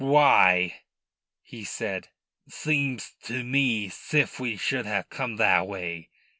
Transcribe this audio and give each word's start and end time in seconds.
"Why," 0.03 0.77
he 1.43 1.63
said, 1.63 2.07
"seems 2.49 3.13
to 3.25 3.43
me 3.43 3.87
'sif 3.89 4.39
we 4.39 4.57
should 4.57 4.87
ha' 4.87 5.07
come 5.07 5.35
that 5.35 5.67
way. 5.67 6.09